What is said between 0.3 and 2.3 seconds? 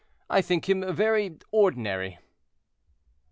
—I think him very ordinary."